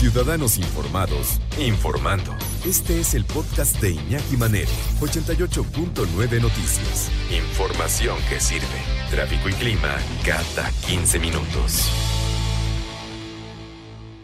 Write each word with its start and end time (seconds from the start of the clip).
Ciudadanos 0.00 0.56
Informados, 0.56 1.42
informando. 1.58 2.34
Este 2.66 3.00
es 3.00 3.12
el 3.12 3.26
podcast 3.26 3.78
de 3.82 3.90
Iñaki 3.90 4.38
Manero, 4.38 4.70
88.9 4.98 6.40
Noticias. 6.40 7.12
Información 7.30 8.16
que 8.30 8.40
sirve. 8.40 8.64
Tráfico 9.10 9.50
y 9.50 9.52
clima 9.52 9.98
cada 10.24 10.70
15 10.88 11.18
minutos. 11.18 11.92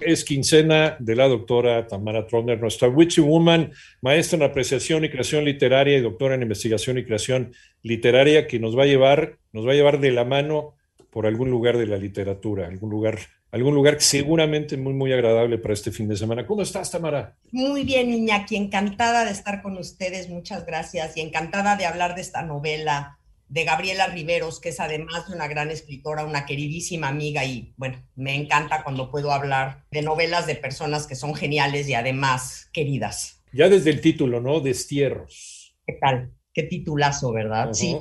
Es 0.00 0.24
quincena 0.24 0.96
de 0.98 1.14
la 1.14 1.28
doctora 1.28 1.86
Tamara 1.86 2.26
Trotner, 2.26 2.58
nuestra 2.58 2.88
Witchy 2.88 3.20
Woman, 3.20 3.70
maestra 4.00 4.38
en 4.38 4.44
apreciación 4.44 5.04
y 5.04 5.10
creación 5.10 5.44
literaria 5.44 5.98
y 5.98 6.00
doctora 6.00 6.36
en 6.36 6.42
investigación 6.42 6.96
y 6.96 7.04
creación 7.04 7.52
literaria, 7.82 8.46
que 8.46 8.58
nos 8.58 8.78
va 8.78 8.84
a 8.84 8.86
llevar, 8.86 9.36
nos 9.52 9.66
va 9.66 9.72
a 9.72 9.74
llevar 9.74 10.00
de 10.00 10.10
la 10.10 10.24
mano 10.24 10.74
por 11.10 11.26
algún 11.26 11.50
lugar 11.50 11.76
de 11.76 11.86
la 11.86 11.98
literatura, 11.98 12.66
algún 12.66 12.88
lugar 12.88 13.18
algún 13.50 13.74
lugar 13.74 14.00
seguramente 14.00 14.76
muy, 14.76 14.92
muy 14.92 15.12
agradable 15.12 15.58
para 15.58 15.74
este 15.74 15.90
fin 15.90 16.08
de 16.08 16.16
semana. 16.16 16.46
¿Cómo 16.46 16.62
estás, 16.62 16.90
Tamara? 16.90 17.36
Muy 17.52 17.84
bien, 17.84 18.12
Iñaki, 18.12 18.56
encantada 18.56 19.24
de 19.24 19.30
estar 19.30 19.62
con 19.62 19.76
ustedes, 19.78 20.28
muchas 20.28 20.66
gracias, 20.66 21.16
y 21.16 21.20
encantada 21.20 21.76
de 21.76 21.86
hablar 21.86 22.14
de 22.14 22.20
esta 22.20 22.42
novela 22.42 23.18
de 23.48 23.64
Gabriela 23.64 24.08
Riveros, 24.08 24.60
que 24.60 24.70
es 24.70 24.80
además 24.80 25.28
de 25.28 25.34
una 25.34 25.46
gran 25.46 25.70
escritora, 25.70 26.24
una 26.24 26.46
queridísima 26.46 27.08
amiga, 27.08 27.44
y 27.44 27.72
bueno, 27.76 28.02
me 28.16 28.34
encanta 28.34 28.82
cuando 28.82 29.10
puedo 29.10 29.30
hablar 29.30 29.84
de 29.90 30.02
novelas 30.02 30.46
de 30.46 30.56
personas 30.56 31.06
que 31.06 31.14
son 31.14 31.34
geniales 31.34 31.88
y 31.88 31.94
además 31.94 32.68
queridas. 32.72 33.42
Ya 33.52 33.68
desde 33.68 33.90
el 33.90 34.00
título, 34.00 34.40
¿no? 34.40 34.60
Destierros. 34.60 35.76
¿Qué 35.86 35.94
tal? 36.00 36.32
Qué 36.52 36.64
titulazo, 36.64 37.32
¿verdad? 37.32 37.72
Sí. 37.72 37.96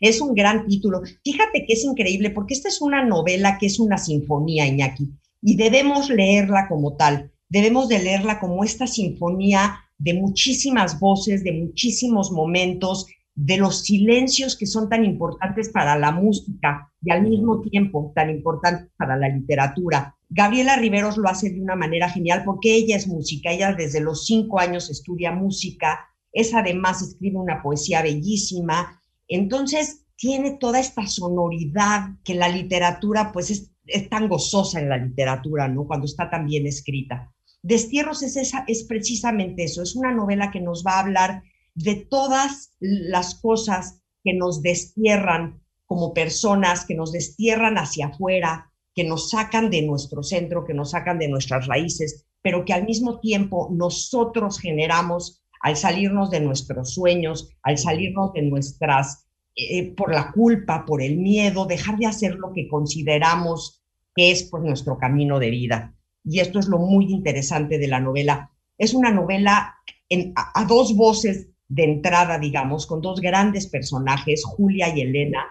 Es 0.00 0.20
un 0.20 0.34
gran 0.34 0.66
título. 0.66 1.02
Fíjate 1.24 1.64
que 1.66 1.72
es 1.72 1.84
increíble 1.84 2.30
porque 2.30 2.54
esta 2.54 2.68
es 2.68 2.80
una 2.80 3.04
novela 3.04 3.58
que 3.58 3.66
es 3.66 3.80
una 3.80 3.98
sinfonía, 3.98 4.66
Iñaki, 4.66 5.10
y 5.42 5.56
debemos 5.56 6.10
leerla 6.10 6.68
como 6.68 6.96
tal. 6.96 7.32
Debemos 7.48 7.88
de 7.88 7.98
leerla 7.98 8.38
como 8.38 8.62
esta 8.62 8.86
sinfonía 8.86 9.80
de 9.98 10.14
muchísimas 10.14 11.00
voces, 11.00 11.42
de 11.44 11.52
muchísimos 11.52 12.30
momentos, 12.30 13.06
de 13.34 13.56
los 13.56 13.82
silencios 13.82 14.56
que 14.56 14.66
son 14.66 14.88
tan 14.88 15.04
importantes 15.04 15.70
para 15.70 15.96
la 15.96 16.10
música 16.10 16.92
y 17.02 17.10
al 17.10 17.22
mismo 17.22 17.60
tiempo 17.60 18.12
tan 18.14 18.30
importantes 18.30 18.88
para 18.96 19.16
la 19.16 19.28
literatura. 19.28 20.16
Gabriela 20.28 20.76
Riveros 20.76 21.16
lo 21.16 21.28
hace 21.28 21.50
de 21.50 21.60
una 21.60 21.74
manera 21.74 22.08
genial 22.08 22.42
porque 22.44 22.74
ella 22.74 22.96
es 22.96 23.06
música, 23.06 23.50
ella 23.50 23.72
desde 23.72 24.00
los 24.00 24.26
cinco 24.26 24.60
años 24.60 24.90
estudia 24.90 25.32
música, 25.32 26.00
es 26.32 26.54
además 26.54 27.02
escribe 27.02 27.38
una 27.38 27.62
poesía 27.62 28.02
bellísima, 28.02 28.99
entonces, 29.30 30.06
tiene 30.16 30.58
toda 30.58 30.80
esta 30.80 31.06
sonoridad 31.06 32.10
que 32.24 32.34
la 32.34 32.48
literatura, 32.48 33.32
pues 33.32 33.50
es, 33.50 33.70
tan 34.10 34.28
gozosa 34.28 34.78
en 34.78 34.88
la 34.88 34.98
literatura, 34.98 35.66
¿no? 35.66 35.86
Cuando 35.86 36.04
está 36.04 36.28
tan 36.28 36.46
bien 36.46 36.66
escrita. 36.66 37.32
Destierros 37.62 38.22
es, 38.22 38.36
esa, 38.36 38.64
es 38.68 38.84
precisamente 38.84 39.64
eso, 39.64 39.82
es 39.82 39.96
una 39.96 40.12
novela 40.12 40.50
que 40.50 40.60
nos 40.60 40.84
va 40.86 40.92
a 40.92 41.00
hablar 41.00 41.42
de 41.74 41.96
todas 41.96 42.76
las 42.80 43.34
cosas 43.36 44.02
que 44.22 44.34
nos 44.34 44.62
destierran 44.62 45.60
como 45.86 46.12
personas, 46.12 46.84
que 46.84 46.94
nos 46.94 47.12
destierran 47.12 47.78
hacia 47.78 48.08
afuera, 48.08 48.70
que 48.94 49.04
nos 49.04 49.30
sacan 49.30 49.70
de 49.70 49.82
nuestro 49.82 50.22
centro, 50.22 50.64
que 50.64 50.74
nos 50.74 50.90
sacan 50.90 51.18
de 51.18 51.28
nuestras 51.28 51.66
raíces, 51.66 52.26
pero 52.42 52.64
que 52.64 52.72
al 52.72 52.84
mismo 52.84 53.20
tiempo 53.20 53.68
nosotros 53.72 54.60
generamos 54.60 55.42
al 55.60 55.76
salirnos 55.76 56.30
de 56.30 56.40
nuestros 56.40 56.94
sueños, 56.94 57.50
al 57.62 57.78
salirnos 57.78 58.32
de 58.32 58.42
nuestras, 58.42 59.28
eh, 59.54 59.94
por 59.94 60.12
la 60.12 60.32
culpa, 60.32 60.84
por 60.86 61.02
el 61.02 61.18
miedo, 61.18 61.66
dejar 61.66 61.98
de 61.98 62.06
hacer 62.06 62.36
lo 62.36 62.52
que 62.52 62.66
consideramos 62.68 63.82
que 64.14 64.30
es 64.30 64.44
pues, 64.44 64.62
nuestro 64.62 64.98
camino 64.98 65.38
de 65.38 65.50
vida. 65.50 65.94
Y 66.24 66.40
esto 66.40 66.58
es 66.58 66.66
lo 66.66 66.78
muy 66.78 67.12
interesante 67.12 67.78
de 67.78 67.88
la 67.88 68.00
novela. 68.00 68.50
Es 68.78 68.94
una 68.94 69.10
novela 69.10 69.76
a, 70.36 70.60
a 70.60 70.64
dos 70.64 70.96
voces 70.96 71.48
de 71.68 71.84
entrada, 71.84 72.38
digamos, 72.38 72.86
con 72.86 73.00
dos 73.00 73.20
grandes 73.20 73.68
personajes, 73.68 74.42
Julia 74.44 74.94
y 74.94 75.02
Elena, 75.02 75.44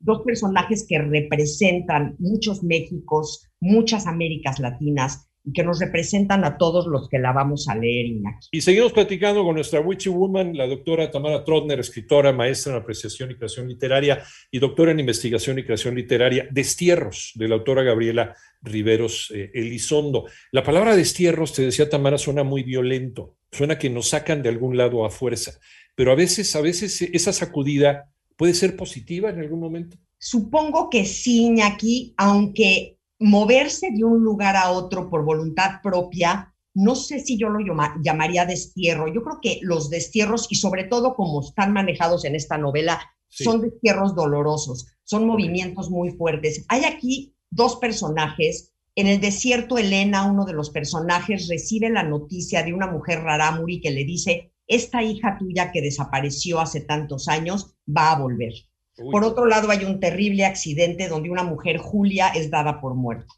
dos 0.00 0.22
personajes 0.22 0.84
que 0.86 0.98
representan 0.98 2.16
muchos 2.18 2.62
Méxicos, 2.62 3.48
muchas 3.60 4.06
Américas 4.06 4.58
Latinas, 4.58 5.31
y 5.44 5.52
que 5.52 5.64
nos 5.64 5.80
representan 5.80 6.44
a 6.44 6.56
todos 6.56 6.86
los 6.86 7.08
que 7.08 7.18
la 7.18 7.32
vamos 7.32 7.68
a 7.68 7.74
leer. 7.74 8.06
Y 8.50 8.60
seguimos 8.60 8.92
platicando 8.92 9.44
con 9.44 9.56
nuestra 9.56 9.80
Witchy 9.80 10.08
Woman, 10.08 10.56
la 10.56 10.66
doctora 10.66 11.10
Tamara 11.10 11.44
Trotner, 11.44 11.80
escritora, 11.80 12.32
maestra 12.32 12.72
en 12.72 12.82
apreciación 12.82 13.30
y 13.30 13.34
creación 13.34 13.68
literaria 13.68 14.22
y 14.50 14.58
doctora 14.58 14.92
en 14.92 15.00
investigación 15.00 15.58
y 15.58 15.64
creación 15.64 15.94
literaria, 15.94 16.46
Destierros, 16.50 17.32
de 17.34 17.48
la 17.48 17.56
autora 17.56 17.82
Gabriela 17.82 18.36
Riveros 18.62 19.32
eh, 19.34 19.50
Elizondo. 19.54 20.26
La 20.52 20.62
palabra 20.62 20.94
destierros, 20.94 21.52
te 21.52 21.62
decía 21.62 21.88
Tamara, 21.88 22.18
suena 22.18 22.44
muy 22.44 22.62
violento, 22.62 23.36
suena 23.50 23.78
que 23.78 23.90
nos 23.90 24.08
sacan 24.08 24.42
de 24.42 24.48
algún 24.48 24.76
lado 24.76 25.04
a 25.04 25.10
fuerza, 25.10 25.58
pero 25.94 26.12
a 26.12 26.14
veces, 26.14 26.54
a 26.54 26.60
veces 26.60 27.02
esa 27.02 27.32
sacudida 27.32 28.08
puede 28.36 28.54
ser 28.54 28.76
positiva 28.76 29.30
en 29.30 29.40
algún 29.40 29.60
momento. 29.60 29.96
Supongo 30.18 30.88
que 30.88 31.04
sí, 31.04 31.46
Iñaki, 31.46 32.14
aunque 32.16 32.96
moverse 33.22 33.90
de 33.92 34.04
un 34.04 34.22
lugar 34.22 34.56
a 34.56 34.70
otro 34.70 35.08
por 35.08 35.24
voluntad 35.24 35.80
propia, 35.82 36.54
no 36.74 36.94
sé 36.94 37.20
si 37.20 37.38
yo 37.38 37.48
lo 37.48 37.60
llamaría 38.02 38.46
destierro. 38.46 39.06
Yo 39.12 39.22
creo 39.22 39.38
que 39.40 39.58
los 39.62 39.90
destierros, 39.90 40.46
y 40.50 40.56
sobre 40.56 40.84
todo 40.84 41.14
como 41.14 41.40
están 41.40 41.72
manejados 41.72 42.24
en 42.24 42.34
esta 42.34 42.58
novela, 42.58 43.00
son 43.28 43.62
destierros 43.62 44.14
dolorosos, 44.14 44.86
son 45.04 45.26
movimientos 45.26 45.90
muy 45.90 46.10
fuertes. 46.10 46.64
Hay 46.68 46.84
aquí 46.84 47.34
dos 47.50 47.76
personajes. 47.76 48.74
En 48.94 49.06
el 49.06 49.20
desierto, 49.20 49.78
Elena, 49.78 50.30
uno 50.30 50.44
de 50.44 50.52
los 50.52 50.70
personajes, 50.70 51.48
recibe 51.48 51.88
la 51.88 52.02
noticia 52.02 52.62
de 52.62 52.74
una 52.74 52.86
mujer 52.86 53.22
rarámuri 53.22 53.80
que 53.80 53.90
le 53.90 54.04
dice, 54.04 54.52
esta 54.66 55.02
hija 55.02 55.36
tuya 55.38 55.72
que 55.72 55.80
desapareció 55.80 56.60
hace 56.60 56.80
tantos 56.80 57.28
años 57.28 57.74
va 57.88 58.12
a 58.12 58.18
volver. 58.18 58.52
Por 58.96 59.24
otro 59.24 59.46
lado, 59.46 59.70
hay 59.70 59.84
un 59.84 60.00
terrible 60.00 60.44
accidente 60.44 61.08
donde 61.08 61.30
una 61.30 61.44
mujer, 61.44 61.78
Julia, 61.78 62.28
es 62.28 62.50
dada 62.50 62.80
por 62.80 62.94
muerta. 62.94 63.32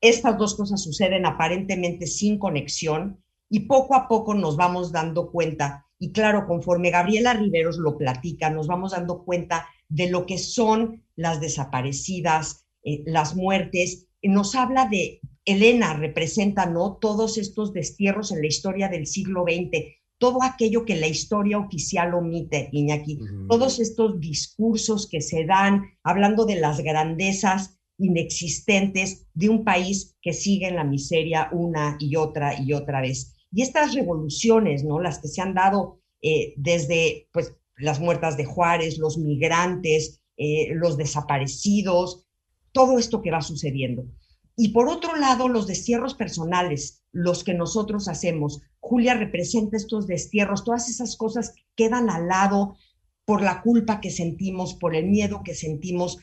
Estas 0.00 0.38
dos 0.38 0.54
cosas 0.54 0.82
suceden 0.82 1.26
aparentemente 1.26 2.06
sin 2.06 2.38
conexión 2.38 3.22
y 3.48 3.60
poco 3.60 3.94
a 3.94 4.08
poco 4.08 4.34
nos 4.34 4.56
vamos 4.56 4.92
dando 4.92 5.30
cuenta, 5.30 5.86
y 5.98 6.12
claro, 6.12 6.46
conforme 6.46 6.90
Gabriela 6.90 7.34
Riveros 7.34 7.78
lo 7.78 7.96
platica, 7.96 8.50
nos 8.50 8.66
vamos 8.66 8.92
dando 8.92 9.24
cuenta 9.24 9.66
de 9.88 10.10
lo 10.10 10.26
que 10.26 10.38
son 10.38 11.04
las 11.16 11.40
desaparecidas, 11.40 12.66
eh, 12.82 13.02
las 13.06 13.36
muertes. 13.36 14.08
Nos 14.22 14.54
habla 14.54 14.88
de, 14.88 15.20
Elena 15.44 15.94
representa, 15.94 16.66
¿no? 16.66 16.96
Todos 17.00 17.36
estos 17.38 17.72
destierros 17.72 18.32
en 18.32 18.40
la 18.40 18.46
historia 18.46 18.88
del 18.88 19.06
siglo 19.06 19.44
XX, 19.44 19.84
todo 20.24 20.42
aquello 20.42 20.86
que 20.86 20.96
la 20.96 21.06
historia 21.06 21.58
oficial 21.58 22.14
omite, 22.14 22.70
Iñaki, 22.72 23.18
todos 23.46 23.78
estos 23.78 24.18
discursos 24.18 25.06
que 25.06 25.20
se 25.20 25.44
dan 25.44 25.82
hablando 26.02 26.46
de 26.46 26.58
las 26.58 26.80
grandezas 26.80 27.76
inexistentes 27.98 29.26
de 29.34 29.50
un 29.50 29.64
país 29.64 30.16
que 30.22 30.32
sigue 30.32 30.68
en 30.68 30.76
la 30.76 30.84
miseria 30.84 31.50
una 31.52 31.98
y 32.00 32.16
otra 32.16 32.58
y 32.58 32.72
otra 32.72 33.02
vez. 33.02 33.34
Y 33.52 33.60
estas 33.60 33.94
revoluciones, 33.94 34.82
¿no? 34.82 34.98
Las 34.98 35.18
que 35.18 35.28
se 35.28 35.42
han 35.42 35.52
dado 35.52 36.00
eh, 36.22 36.54
desde, 36.56 37.28
pues, 37.30 37.54
las 37.76 38.00
muertas 38.00 38.38
de 38.38 38.46
Juárez, 38.46 38.96
los 38.96 39.18
migrantes, 39.18 40.22
eh, 40.38 40.68
los 40.72 40.96
desaparecidos, 40.96 42.24
todo 42.72 42.98
esto 42.98 43.20
que 43.20 43.30
va 43.30 43.42
sucediendo. 43.42 44.06
Y 44.56 44.68
por 44.68 44.88
otro 44.88 45.16
lado, 45.16 45.48
los 45.48 45.66
destierros 45.66 46.14
personales, 46.14 47.02
los 47.12 47.44
que 47.44 47.54
nosotros 47.54 48.08
hacemos. 48.08 48.62
Julia 48.80 49.14
representa 49.14 49.76
estos 49.76 50.06
destierros, 50.06 50.64
todas 50.64 50.88
esas 50.88 51.16
cosas 51.16 51.52
que 51.54 51.62
quedan 51.74 52.10
al 52.10 52.28
lado 52.28 52.76
por 53.24 53.42
la 53.42 53.62
culpa 53.62 54.00
que 54.00 54.10
sentimos, 54.10 54.74
por 54.74 54.94
el 54.94 55.06
miedo 55.06 55.42
que 55.44 55.54
sentimos, 55.54 56.18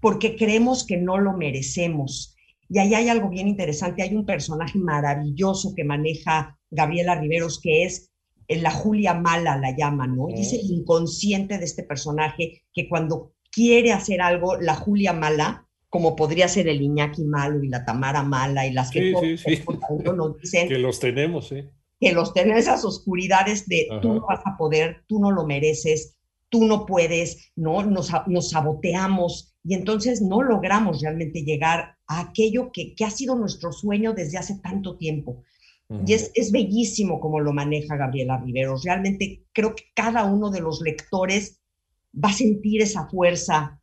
porque 0.00 0.36
creemos 0.36 0.86
que 0.86 0.96
no 0.96 1.18
lo 1.18 1.32
merecemos. 1.32 2.36
Y 2.70 2.78
ahí 2.78 2.94
hay 2.94 3.08
algo 3.08 3.28
bien 3.28 3.48
interesante, 3.48 4.02
hay 4.02 4.14
un 4.14 4.26
personaje 4.26 4.78
maravilloso 4.78 5.74
que 5.74 5.84
maneja 5.84 6.58
Gabriela 6.70 7.18
Riveros, 7.18 7.60
que 7.60 7.84
es 7.84 8.10
la 8.48 8.70
Julia 8.70 9.14
mala, 9.14 9.58
la 9.58 9.76
llama, 9.76 10.06
¿no? 10.06 10.28
Y 10.30 10.40
es 10.40 10.52
el 10.52 10.70
inconsciente 10.70 11.58
de 11.58 11.64
este 11.64 11.82
personaje 11.82 12.62
que 12.72 12.88
cuando 12.88 13.34
quiere 13.50 13.92
hacer 13.92 14.22
algo, 14.22 14.56
la 14.56 14.74
Julia 14.74 15.12
mala 15.12 15.67
como 15.88 16.16
podría 16.16 16.48
ser 16.48 16.68
el 16.68 16.82
Iñaki 16.82 17.24
malo 17.24 17.62
y 17.62 17.68
la 17.68 17.84
Tamara 17.84 18.22
mala 18.22 18.66
y 18.66 18.72
las 18.72 18.90
que 18.90 19.14
sí, 19.36 19.38
sí, 19.38 19.64
nos 20.14 20.38
dicen 20.40 20.68
que 20.68 20.78
los 20.78 21.00
tenemos, 21.00 21.48
que 21.48 22.12
los 22.12 22.34
tenemos 22.34 22.60
esas 22.60 22.84
oscuridades 22.84 23.66
de 23.66 23.88
tú 24.02 24.14
no 24.14 24.26
vas 24.26 24.40
a 24.44 24.56
poder, 24.56 25.04
tú 25.06 25.18
no 25.18 25.30
lo 25.30 25.46
mereces, 25.46 26.16
tú 26.50 26.66
no 26.66 26.86
puedes, 26.86 27.52
¿no? 27.56 27.82
Nos, 27.82 28.10
nos 28.26 28.50
saboteamos 28.50 29.54
y 29.64 29.74
entonces 29.74 30.20
no 30.20 30.42
logramos 30.42 31.00
realmente 31.00 31.42
llegar 31.42 31.96
a 32.06 32.20
aquello 32.20 32.70
que, 32.72 32.94
que 32.94 33.04
ha 33.04 33.10
sido 33.10 33.34
nuestro 33.34 33.72
sueño 33.72 34.14
desde 34.14 34.38
hace 34.38 34.58
tanto 34.60 34.96
tiempo. 34.96 35.42
Y 36.06 36.12
es, 36.12 36.30
es, 36.34 36.52
bellísimo 36.52 37.18
como 37.18 37.40
lo 37.40 37.54
maneja 37.54 37.96
Gabriela 37.96 38.36
Riveros. 38.36 38.84
Realmente 38.84 39.46
creo 39.54 39.74
que 39.74 39.84
cada 39.94 40.24
uno 40.24 40.50
de 40.50 40.60
los 40.60 40.82
lectores 40.82 41.62
va 42.12 42.28
a 42.28 42.34
sentir 42.34 42.82
esa 42.82 43.08
fuerza, 43.08 43.77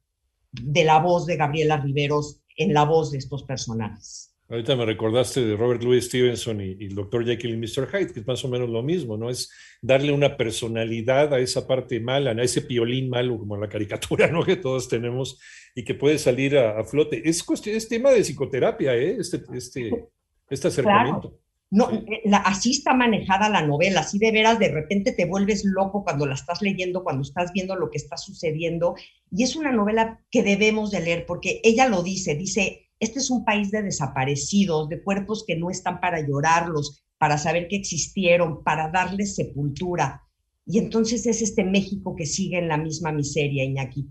de 0.62 0.84
la 0.84 1.00
voz 1.00 1.26
de 1.26 1.38
Gabriela 1.38 1.78
Riveros 1.78 2.42
en 2.58 2.74
la 2.74 2.84
voz 2.84 3.12
de 3.12 3.18
estos 3.18 3.44
personajes. 3.44 4.36
Ahorita 4.48 4.76
me 4.76 4.86
recordaste 4.86 5.44
de 5.44 5.56
Robert 5.56 5.82
Louis 5.82 6.06
Stevenson 6.06 6.62
y, 6.62 6.78
el 6.86 6.94
Dr. 6.94 7.26
Jekyll 7.26 7.56
y 7.56 7.58
Mr. 7.58 7.88
Hyde, 7.88 8.14
que 8.14 8.20
es 8.20 8.28
más 8.28 8.46
o 8.46 8.48
menos 8.48 8.70
lo 8.70 8.84
mismo, 8.84 9.18
¿no? 9.18 9.30
Es 9.32 9.52
darle 9.82 10.12
una 10.12 10.38
personalidad 10.38 11.34
a 11.34 11.40
esa 11.40 11.66
parte 11.66 12.00
mala, 12.00 12.32
a 12.32 12.44
ese 12.44 12.62
piolín 12.62 13.10
malo, 13.10 13.40
como 13.40 13.58
la 13.58 13.68
caricatura, 13.68 14.28
¿no? 14.32 14.44
Que 14.44 14.56
todos 14.56 14.88
tenemos 14.88 15.40
y 15.74 15.84
que 15.84 15.96
puede 15.96 16.20
salir 16.20 16.58
a, 16.58 16.84
flote. 16.84 17.28
Es, 17.28 17.44
cuestión, 17.44 17.76
es 17.76 17.88
tema 17.90 18.12
de 18.12 18.22
psicoterapia, 18.22 18.96
¿eh? 18.96 19.18
Este, 19.20 19.42
este, 19.52 20.10
este 20.48 20.68
acercamiento. 20.68 21.40
No, 21.72 21.92
eh, 21.92 22.22
así 22.44 22.72
está 22.72 22.94
manejada 22.94 23.50
la 23.50 23.66
novela, 23.66 24.02
así 24.02 24.20
de 24.20 24.32
veras 24.32 24.60
de 24.60 24.70
repente 24.70 25.12
te 25.12 25.26
vuelves 25.26 25.66
loco 25.66 26.04
cuando 26.04 26.26
la 26.26 26.36
estás 26.36 26.62
leyendo, 26.62 27.04
cuando 27.04 27.24
estás 27.24 27.52
viendo 27.54 27.76
lo 27.76 27.90
que 27.90 27.98
está 27.98 28.18
sucediendo. 28.18 28.96
Y 29.32 29.44
es 29.44 29.56
una 29.56 29.72
novela 29.72 30.22
que 30.30 30.44
debemos 30.44 30.92
de 30.92 31.02
leer 31.02 31.26
porque 31.26 31.62
ella 31.64 31.88
lo 31.88 32.04
dice, 32.04 32.36
dice, 32.36 32.90
este 33.00 33.20
es 33.20 33.30
un 33.30 33.44
país 33.44 33.72
de 33.72 33.82
desaparecidos, 33.82 34.90
de 34.90 35.04
cuerpos 35.04 35.44
que 35.46 35.56
no 35.56 35.70
están 35.70 36.00
para 36.00 36.26
llorarlos, 36.26 37.04
para 37.18 37.38
saber 37.38 37.68
que 37.68 37.76
existieron, 37.76 38.64
para 38.64 38.90
darles 38.90 39.36
sepultura. 39.36 40.22
Y 40.66 40.80
entonces 40.80 41.26
es 41.26 41.42
este 41.42 41.64
México 41.64 42.16
que 42.16 42.26
sigue 42.26 42.58
en 42.58 42.68
la 42.68 42.78
misma 42.78 43.12
miseria, 43.12 43.64
Iñaki. 43.64 44.08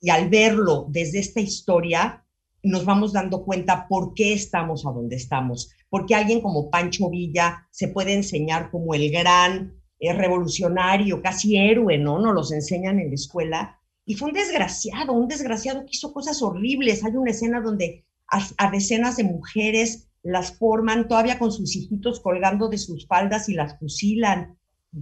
Y 0.00 0.10
al 0.10 0.30
verlo 0.30 0.86
desde 0.88 1.18
esta 1.18 1.40
historia, 1.40 2.24
nos 2.68 2.84
vamos 2.84 3.12
dando 3.12 3.44
cuenta 3.44 3.86
por 3.88 4.14
qué 4.14 4.32
estamos 4.32 4.86
a 4.86 4.90
donde 4.90 5.16
estamos. 5.16 5.70
Porque 5.88 6.14
alguien 6.14 6.40
como 6.40 6.70
Pancho 6.70 7.08
Villa 7.10 7.66
se 7.70 7.88
puede 7.88 8.14
enseñar 8.14 8.70
como 8.70 8.94
el 8.94 9.10
gran 9.10 9.74
eh, 9.98 10.12
revolucionario, 10.12 11.22
casi 11.22 11.56
héroe, 11.56 11.98
¿no? 11.98 12.18
Nos 12.18 12.34
los 12.34 12.52
enseñan 12.52 13.00
en 13.00 13.08
la 13.08 13.14
escuela, 13.14 13.78
y 14.08 14.14
fue 14.14 14.28
un 14.28 14.34
desgraciado, 14.34 15.12
un 15.12 15.28
desgraciado 15.28 15.84
que 15.84 15.90
hizo 15.92 16.14
cosas 16.14 16.40
horribles. 16.40 17.04
Hay 17.04 17.14
una 17.14 17.30
escena 17.30 17.60
donde 17.60 18.06
a, 18.26 18.70
decenas 18.70 19.18
de 19.18 19.24
mujeres 19.24 20.08
las 20.22 20.56
forman 20.56 21.08
todavía 21.08 21.38
con 21.38 21.52
sus 21.52 21.76
hijitos 21.76 22.20
colgando 22.20 22.70
de 22.70 22.78
sus 22.78 23.06
faldas 23.06 23.50
y 23.50 23.54
las 23.54 23.78
fusilan. 23.78 24.56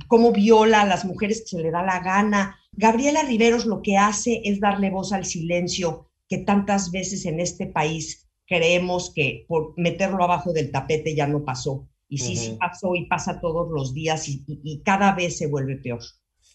Cómo 0.09 0.33
viola 0.33 0.81
a 0.81 0.87
las 0.87 1.05
mujeres 1.05 1.43
que 1.43 1.57
se 1.57 1.63
le 1.63 1.71
da 1.71 1.85
la 1.85 2.01
gana. 2.01 2.57
Gabriela 2.73 3.23
Riveros 3.23 3.65
lo 3.65 3.81
que 3.81 3.97
hace 3.97 4.41
es 4.45 4.59
darle 4.59 4.91
voz 4.91 5.13
al 5.13 5.25
silencio 5.25 6.09
que 6.29 6.39
tantas 6.39 6.91
veces 6.91 7.27
en 7.27 7.41
este 7.41 7.67
país 7.67 8.29
creemos 8.47 9.13
que 9.15 9.45
por 9.49 9.75
meterlo 9.77 10.25
abajo 10.25 10.53
del 10.53 10.71
tapete 10.71 11.15
ya 11.15 11.27
no 11.27 11.45
pasó. 11.45 11.89
Y 12.09 12.19
sí, 12.19 12.37
sí 12.37 12.57
pasó 12.61 12.95
y 12.95 13.07
pasa 13.07 13.41
todos 13.41 13.69
los 13.69 13.93
días 13.93 14.29
y 14.29 14.83
cada 14.85 15.13
vez 15.15 15.39
se 15.39 15.49
vuelve 15.49 15.77
peor 15.77 16.01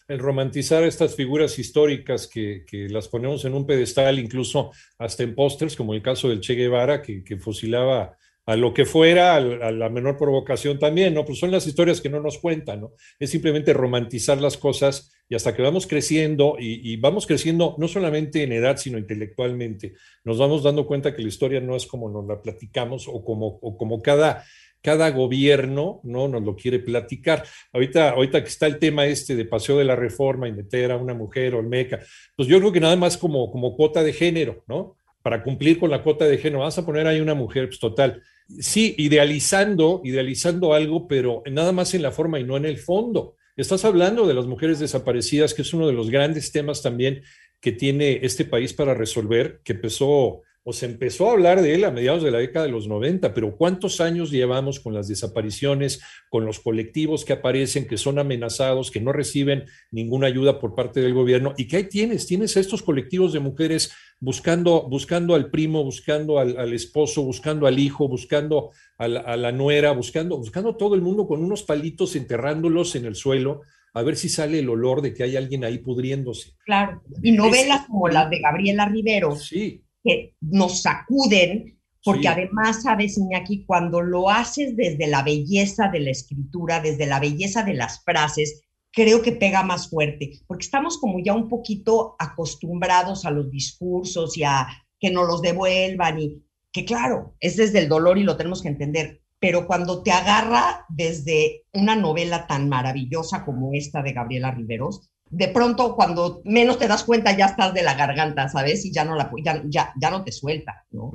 el 0.08 0.18
romantizar 0.18 0.82
estas 0.84 1.14
figuras 1.14 1.58
históricas 1.58 2.28
que, 2.28 2.64
las 2.90 3.08
ponemos 3.08 3.44
en 3.44 3.54
un 3.54 3.66
pedestal, 3.66 4.18
incluso 4.18 4.70
hasta 4.98 5.22
en 5.22 5.34
pósters, 5.34 5.76
como 5.76 5.94
el 5.94 6.02
caso 6.02 6.28
del 6.28 6.40
Che 6.40 6.54
Guevara, 6.54 7.02
que, 7.02 7.36
fusilaba 7.38 8.16
a 8.44 8.56
lo 8.56 8.74
que 8.74 8.84
fuera, 8.84 9.36
a, 9.36 9.40
la 9.40 9.88
menor 9.88 10.18
provocación 10.18 10.78
también, 10.78 11.14
¿no? 11.14 11.24
Pues 11.24 11.38
son 11.38 11.50
las 11.50 11.66
historias 11.66 12.00
que 12.00 12.10
no 12.10 12.20
nos 12.20 12.38
cuentan, 12.38 12.80
¿no? 12.80 12.92
Es 13.18 13.30
simplemente 13.30 13.72
romantizar 13.72 14.40
las 14.40 14.56
cosas 14.56 15.12
y 15.32 15.34
hasta 15.34 15.56
que 15.56 15.62
vamos 15.62 15.86
creciendo 15.86 16.56
y, 16.58 16.94
vamos 16.96 17.26
creciendo 17.26 17.74
no 17.78 17.88
solamente 17.88 18.42
en 18.42 18.52
edad, 18.52 18.76
sino 18.76 18.98
intelectualmente, 18.98 19.94
nos 20.24 20.36
vamos 20.36 20.62
dando 20.62 20.86
cuenta 20.86 21.16
que 21.16 21.22
la 21.22 21.28
historia 21.28 21.58
no 21.58 21.74
es 21.74 21.86
como 21.86 22.10
nos 22.10 22.26
la 22.26 22.42
platicamos 22.42 23.08
o 23.08 23.24
como, 23.24 23.46
o 23.46 23.78
como 23.78 24.02
cada 24.02 24.44
cada 24.82 25.10
gobierno 25.10 26.00
no 26.02 26.28
nos 26.28 26.42
lo 26.42 26.54
quiere 26.54 26.80
platicar. 26.80 27.44
Ahorita, 27.72 28.10
ahorita 28.10 28.42
que 28.42 28.48
está 28.48 28.66
el 28.66 28.78
tema 28.78 29.06
este 29.06 29.34
de 29.34 29.46
paseo 29.46 29.78
de 29.78 29.84
la 29.84 29.96
reforma 29.96 30.48
y 30.48 30.52
meter 30.52 30.92
a 30.92 30.98
una 30.98 31.14
mujer 31.14 31.54
o 31.54 31.62
meca, 31.62 32.00
pues 32.36 32.46
yo 32.46 32.58
creo 32.58 32.72
que 32.72 32.80
nada 32.80 32.96
más 32.96 33.16
como, 33.16 33.50
como 33.50 33.74
cuota 33.74 34.02
de 34.02 34.12
género, 34.12 34.64
¿no? 34.66 34.98
Para 35.22 35.42
cumplir 35.42 35.78
con 35.78 35.88
la 35.88 36.02
cuota 36.02 36.26
de 36.26 36.36
género, 36.36 36.60
vas 36.60 36.76
a 36.76 36.84
poner 36.84 37.06
ahí 37.06 37.20
una 37.20 37.34
mujer, 37.34 37.68
pues 37.68 37.78
total. 37.78 38.22
Sí, 38.58 38.94
idealizando, 38.98 40.02
idealizando 40.04 40.74
algo, 40.74 41.08
pero 41.08 41.42
nada 41.50 41.72
más 41.72 41.94
en 41.94 42.02
la 42.02 42.10
forma 42.10 42.38
y 42.38 42.44
no 42.44 42.58
en 42.58 42.66
el 42.66 42.76
fondo. 42.76 43.36
Estás 43.54 43.84
hablando 43.84 44.26
de 44.26 44.32
las 44.32 44.46
mujeres 44.46 44.78
desaparecidas, 44.78 45.52
que 45.52 45.62
es 45.62 45.74
uno 45.74 45.86
de 45.86 45.92
los 45.92 46.10
grandes 46.10 46.52
temas 46.52 46.80
también 46.80 47.22
que 47.60 47.72
tiene 47.72 48.20
este 48.22 48.44
país 48.44 48.72
para 48.72 48.94
resolver, 48.94 49.60
que 49.62 49.74
empezó 49.74 50.42
o 50.64 50.72
se 50.72 50.86
empezó 50.86 51.28
a 51.28 51.32
hablar 51.32 51.60
de 51.60 51.74
él 51.74 51.84
a 51.84 51.90
mediados 51.90 52.22
de 52.22 52.30
la 52.30 52.38
década 52.38 52.66
de 52.66 52.72
los 52.72 52.86
90, 52.86 53.34
pero 53.34 53.56
¿cuántos 53.56 54.00
años 54.00 54.30
llevamos 54.30 54.78
con 54.78 54.94
las 54.94 55.08
desapariciones, 55.08 56.00
con 56.30 56.44
los 56.44 56.60
colectivos 56.60 57.24
que 57.24 57.32
aparecen, 57.32 57.88
que 57.88 57.96
son 57.96 58.20
amenazados, 58.20 58.92
que 58.92 59.00
no 59.00 59.12
reciben 59.12 59.64
ninguna 59.90 60.28
ayuda 60.28 60.60
por 60.60 60.74
parte 60.76 61.00
del 61.00 61.14
gobierno? 61.14 61.52
¿Y 61.56 61.66
qué 61.66 61.78
ahí 61.78 61.88
tienes? 61.88 62.26
Tienes 62.26 62.56
estos 62.56 62.82
colectivos 62.82 63.32
de 63.32 63.40
mujeres 63.40 63.92
buscando, 64.20 64.88
buscando 64.88 65.34
al 65.34 65.50
primo, 65.50 65.82
buscando 65.82 66.38
al, 66.38 66.72
esposo, 66.72 67.24
buscando 67.24 67.66
al 67.66 67.80
hijo, 67.80 68.06
buscando 68.06 68.70
a 68.98 69.08
la, 69.08 69.50
nuera, 69.50 69.90
buscando, 69.90 70.38
buscando 70.38 70.76
todo 70.76 70.94
el 70.94 71.02
mundo 71.02 71.26
con 71.26 71.42
unos 71.42 71.64
palitos 71.64 72.14
enterrándolos 72.14 72.94
en 72.94 73.06
el 73.06 73.16
suelo 73.16 73.62
a 73.94 74.02
ver 74.02 74.16
si 74.16 74.30
sale 74.30 74.60
el 74.60 74.70
olor 74.70 75.02
de 75.02 75.12
que 75.12 75.22
hay 75.22 75.36
alguien 75.36 75.64
ahí 75.64 75.78
pudriéndose. 75.78 76.52
Claro, 76.64 77.02
y 77.22 77.32
novelas 77.32 77.84
como 77.86 78.08
las 78.08 78.30
de 78.30 78.40
Gabriela 78.40 78.86
Rivero, 78.86 79.36
sí 79.36 79.84
que 80.02 80.34
nos 80.40 80.82
sacuden, 80.82 81.78
porque 82.04 82.28
además, 82.28 82.82
sabes, 82.82 83.16
Iñaki, 83.16 83.64
cuando 83.64 84.00
lo 84.00 84.28
haces 84.28 84.76
desde 84.76 85.06
la 85.06 85.22
belleza 85.22 85.88
de 85.88 86.00
la 86.00 86.10
escritura, 86.10 86.80
desde 86.80 87.06
la 87.06 87.20
belleza 87.20 87.62
de 87.62 87.74
las 87.74 88.02
frases, 88.02 88.64
creo 88.92 89.22
que 89.22 89.32
pega 89.32 89.62
más 89.62 89.88
fuerte, 89.88 90.40
porque 90.46 90.64
estamos 90.64 90.98
como 90.98 91.18
ya 91.20 91.32
un 91.32 91.48
poquito 91.48 92.14
acostumbrados 92.18 93.24
a 93.24 93.30
los 93.30 93.50
discursos 93.50 94.36
y 94.36 94.44
a 94.44 94.66
que 95.00 95.10
nos 95.10 95.26
los 95.26 95.42
devuelvan 95.42 96.18
y 96.20 96.42
que 96.72 96.84
claro, 96.84 97.34
es 97.40 97.56
desde 97.56 97.80
el 97.80 97.88
dolor 97.88 98.18
y 98.18 98.22
lo 98.22 98.36
tenemos 98.36 98.62
que 98.62 98.68
entender, 98.68 99.22
pero 99.38 99.66
cuando 99.66 100.02
te 100.02 100.12
agarra 100.12 100.86
desde 100.88 101.64
una 101.72 101.96
novela 101.96 102.46
tan 102.46 102.68
maravillosa 102.68 103.44
como 103.44 103.72
esta 103.74 104.02
de 104.02 104.12
Gabriela 104.12 104.52
Riveros, 104.52 105.10
de 105.32 105.48
pronto 105.48 105.96
cuando 105.96 106.42
menos 106.44 106.78
te 106.78 106.86
das 106.86 107.04
cuenta 107.04 107.34
ya 107.34 107.46
estás 107.46 107.72
de 107.72 107.82
la 107.82 107.94
garganta, 107.94 108.50
¿sabes? 108.50 108.84
Y 108.84 108.92
ya 108.92 109.04
no, 109.04 109.16
la, 109.16 109.30
ya, 109.42 109.62
ya, 109.66 109.92
ya 109.98 110.10
no 110.10 110.22
te 110.22 110.30
suelta, 110.30 110.84
¿no? 110.90 111.10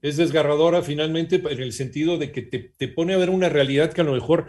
Es 0.00 0.16
desgarradora 0.16 0.82
finalmente 0.82 1.36
en 1.36 1.60
el 1.60 1.72
sentido 1.72 2.16
de 2.16 2.32
que 2.32 2.42
te, 2.42 2.58
te, 2.58 2.88
pone 2.88 3.12
a 3.12 3.18
ver 3.18 3.28
una 3.28 3.50
realidad 3.50 3.92
que 3.92 4.00
a 4.00 4.04
lo 4.04 4.12
mejor 4.12 4.46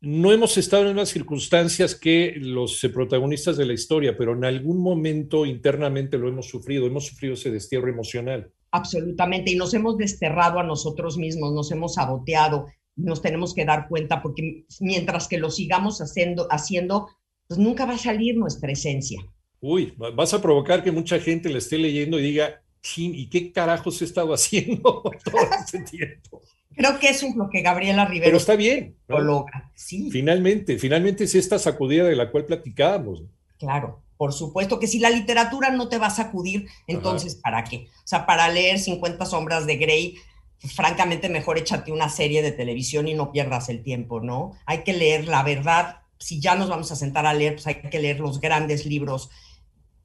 no 0.00 0.32
hemos 0.32 0.58
estado 0.58 0.90
en 0.90 0.96
las 0.96 1.10
circunstancias 1.10 1.94
que 1.94 2.34
los 2.36 2.80
protagonistas 2.92 3.56
de 3.56 3.66
la 3.66 3.72
historia, 3.72 4.16
pero 4.18 4.32
en 4.32 4.44
algún 4.44 4.82
momento 4.82 5.46
internamente 5.46 6.18
lo 6.18 6.28
hemos 6.28 6.48
sufrido, 6.48 6.86
hemos 6.86 7.06
sufrido 7.06 7.34
ese 7.34 7.52
destierro 7.52 7.88
emocional. 7.88 8.50
Absolutamente, 8.72 9.52
y 9.52 9.56
nos 9.56 9.72
hemos 9.74 9.96
desterrado 9.96 10.58
a 10.58 10.64
nosotros 10.64 11.16
mismos, 11.18 11.54
nos 11.54 11.70
hemos 11.70 11.94
saboteado, 11.94 12.66
nos 12.96 13.22
tenemos 13.22 13.54
que 13.54 13.64
dar 13.64 13.86
cuenta, 13.88 14.20
porque 14.20 14.64
mientras 14.80 15.28
que 15.28 15.38
lo 15.38 15.50
sigamos 15.50 16.00
haciendo, 16.00 16.48
haciendo 16.50 17.08
pues 17.48 17.58
nunca 17.58 17.84
va 17.86 17.94
a 17.94 17.98
salir 17.98 18.36
nuestra 18.36 18.72
esencia. 18.72 19.20
Uy, 19.60 19.94
vas 19.96 20.34
a 20.34 20.42
provocar 20.42 20.82
que 20.82 20.92
mucha 20.92 21.18
gente 21.18 21.48
le 21.48 21.58
esté 21.58 21.78
leyendo 21.78 22.18
y 22.18 22.22
diga, 22.22 22.62
¿y 22.96 23.26
qué 23.28 23.52
carajos 23.52 24.00
he 24.02 24.04
estado 24.04 24.34
haciendo 24.34 25.02
todo 25.24 25.40
este 25.58 25.80
tiempo? 25.80 26.42
Creo 26.76 26.98
que 26.98 27.08
eso 27.08 27.26
es 27.26 27.36
lo 27.36 27.48
que 27.48 27.62
Gabriela 27.62 28.04
Rivero 28.04 28.26
Pero 28.26 28.36
está 28.36 28.56
bien. 28.56 28.96
Lo 29.06 29.20
logra, 29.20 29.70
sí. 29.74 30.10
Finalmente, 30.10 30.78
finalmente 30.78 31.24
es 31.24 31.34
esta 31.34 31.58
sacudida 31.58 32.04
de 32.04 32.16
la 32.16 32.30
cual 32.30 32.46
platicábamos. 32.46 33.22
Claro, 33.58 34.02
por 34.16 34.32
supuesto 34.32 34.78
que 34.78 34.86
si 34.86 34.98
la 34.98 35.10
literatura 35.10 35.70
no 35.70 35.88
te 35.88 35.98
va 35.98 36.08
a 36.08 36.10
sacudir, 36.10 36.66
entonces 36.86 37.36
¿para 37.36 37.64
qué? 37.64 37.86
O 37.98 38.06
sea, 38.06 38.26
para 38.26 38.48
leer 38.48 38.78
50 38.78 39.24
sombras 39.24 39.66
de 39.66 39.76
Grey, 39.76 40.16
francamente 40.58 41.28
mejor 41.28 41.58
échate 41.58 41.92
una 41.92 42.08
serie 42.08 42.42
de 42.42 42.52
televisión 42.52 43.06
y 43.06 43.14
no 43.14 43.32
pierdas 43.32 43.68
el 43.68 43.82
tiempo, 43.82 44.20
¿no? 44.20 44.52
Hay 44.66 44.82
que 44.82 44.92
leer 44.92 45.28
la 45.28 45.42
verdad 45.42 46.00
si 46.18 46.40
ya 46.40 46.54
nos 46.54 46.68
vamos 46.68 46.90
a 46.92 46.96
sentar 46.96 47.26
a 47.26 47.34
leer, 47.34 47.54
pues 47.54 47.66
hay 47.66 47.82
que 47.82 48.00
leer 48.00 48.20
los 48.20 48.40
grandes 48.40 48.86
libros 48.86 49.30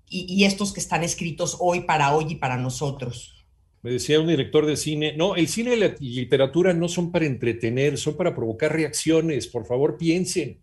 y, 0.10 0.44
estos 0.44 0.74
que 0.74 0.80
están 0.80 1.04
escritos 1.04 1.58
hoy 1.60 1.82
para 1.82 2.16
hoy 2.16 2.25
y 2.30 2.36
para 2.36 2.58
nosotros. 2.58 3.36
Me 3.82 3.92
decía 3.92 4.20
un 4.20 4.28
director 4.28 4.66
de 4.66 4.75
cine, 4.75 5.16
no, 5.16 5.36
el 5.36 5.48
cine 5.48 5.75
y 5.75 5.80
la 5.80 5.96
literatura 6.00 6.74
no 6.74 6.89
son 6.89 7.12
para 7.12 7.25
entretener, 7.25 7.98
son 7.98 8.18
para 8.18 8.36
provocar 8.36 8.74
reacciones, 8.74 9.48
por 9.48 9.66
favor 9.66 9.98
piensen. 9.98 10.60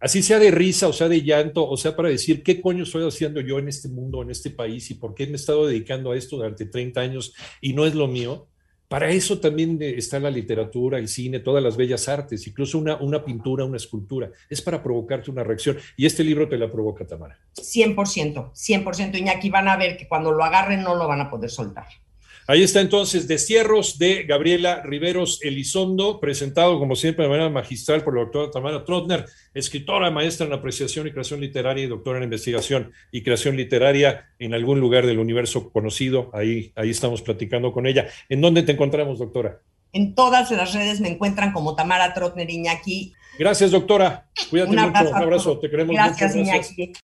Así 0.00 0.22
sea 0.22 0.38
de 0.38 0.50
risa, 0.50 0.88
o 0.88 0.92
sea 0.92 1.08
de 1.08 1.22
llanto, 1.22 1.68
o 1.68 1.76
sea 1.76 1.94
para 1.94 2.08
decir 2.08 2.42
qué 2.42 2.60
coño 2.60 2.84
estoy 2.84 3.06
haciendo 3.06 3.40
yo 3.40 3.58
en 3.58 3.68
este 3.68 3.88
mundo, 3.88 4.22
en 4.22 4.30
este 4.30 4.50
país 4.50 4.90
y 4.90 4.94
por 4.94 5.14
qué 5.14 5.26
me 5.26 5.32
he 5.32 5.36
estado 5.36 5.66
dedicando 5.66 6.12
a 6.12 6.16
esto 6.16 6.36
durante 6.36 6.66
30 6.66 7.00
años 7.00 7.34
y 7.60 7.72
no 7.72 7.84
es 7.84 7.94
lo 7.94 8.06
mío. 8.06 8.46
Para 8.88 9.10
eso 9.10 9.40
también 9.40 9.78
está 9.80 10.20
la 10.20 10.30
literatura, 10.30 10.98
el 10.98 11.08
cine, 11.08 11.40
todas 11.40 11.62
las 11.62 11.76
bellas 11.76 12.08
artes, 12.08 12.46
incluso 12.46 12.78
una, 12.78 12.96
una 12.96 13.24
pintura, 13.24 13.64
una 13.64 13.76
escultura. 13.76 14.30
Es 14.48 14.60
para 14.62 14.82
provocarte 14.82 15.30
una 15.30 15.42
reacción. 15.42 15.78
Y 15.96 16.06
este 16.06 16.22
libro 16.22 16.48
te 16.48 16.58
la 16.58 16.70
provoca, 16.70 17.06
Tamara. 17.06 17.38
100%, 17.56 18.52
100%. 18.52 19.18
Iñaki 19.18 19.50
van 19.50 19.68
a 19.68 19.76
ver 19.76 19.96
que 19.96 20.06
cuando 20.06 20.32
lo 20.32 20.44
agarren 20.44 20.82
no 20.82 20.94
lo 20.94 21.08
van 21.08 21.22
a 21.22 21.30
poder 21.30 21.50
soltar. 21.50 21.86
Ahí 22.46 22.62
está 22.62 22.80
entonces 22.80 23.26
Destierros 23.26 23.98
de 23.98 24.24
Gabriela 24.24 24.82
Riveros 24.82 25.40
Elizondo, 25.42 26.20
presentado 26.20 26.78
como 26.78 26.94
siempre 26.94 27.24
de 27.24 27.30
manera 27.30 27.48
magistral 27.48 28.04
por 28.04 28.14
la 28.14 28.20
doctora 28.20 28.50
Tamara 28.50 28.84
Trotner, 28.84 29.24
escritora, 29.54 30.10
maestra 30.10 30.46
en 30.46 30.52
apreciación 30.52 31.06
y 31.06 31.12
creación 31.12 31.40
literaria 31.40 31.84
y 31.84 31.86
doctora 31.86 32.18
en 32.18 32.24
investigación 32.24 32.92
y 33.10 33.22
creación 33.22 33.56
literaria 33.56 34.26
en 34.38 34.52
algún 34.52 34.78
lugar 34.78 35.06
del 35.06 35.18
universo 35.18 35.70
conocido. 35.70 36.30
Ahí, 36.34 36.72
ahí 36.76 36.90
estamos 36.90 37.22
platicando 37.22 37.72
con 37.72 37.86
ella. 37.86 38.08
¿En 38.28 38.40
dónde 38.40 38.62
te 38.62 38.72
encontramos, 38.72 39.18
doctora? 39.18 39.60
En 39.92 40.14
todas 40.14 40.50
las 40.50 40.74
redes 40.74 41.00
me 41.00 41.08
encuentran 41.08 41.52
como 41.52 41.74
Tamara 41.74 42.12
Trotner 42.12 42.50
Iñaki. 42.50 43.14
Gracias, 43.38 43.70
doctora. 43.70 44.26
Cuídate 44.50 44.76
mucho. 44.76 45.08
Un 45.10 45.14
abrazo. 45.14 45.58
Te 45.58 45.70
queremos 45.70 45.94
gracias, 45.94 46.34
mucho. 46.34 46.50
Gracias, 46.50 46.76
Iñaki. 46.76 46.92